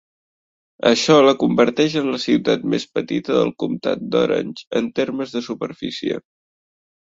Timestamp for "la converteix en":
1.25-2.09